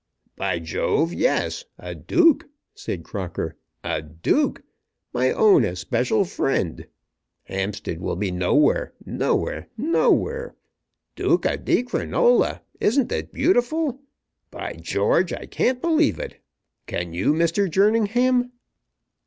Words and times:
"By 0.35 0.57
Jove, 0.57 1.13
yes! 1.13 1.65
A 1.77 1.93
Duke," 1.93 2.49
said 2.73 3.03
Crocker. 3.03 3.55
"A 3.83 4.01
Duke! 4.01 4.63
My 5.13 5.31
own 5.31 5.63
especial 5.63 6.25
friend! 6.25 6.87
Hampstead 7.43 8.01
will 8.01 8.15
be 8.15 8.31
nowhere; 8.31 8.93
nowhere; 9.05 9.69
nowhere! 9.77 10.55
Duca 11.15 11.55
di 11.55 11.83
Crinola! 11.83 12.61
Isn't 12.79 13.11
it 13.11 13.31
beautiful? 13.31 14.01
By 14.49 14.73
George, 14.73 15.33
I 15.33 15.45
can't 15.45 15.81
believe 15.81 16.17
it. 16.17 16.41
Can 16.87 17.13
you, 17.13 17.31
Mr. 17.31 17.69
Jerningham?" 17.69 18.49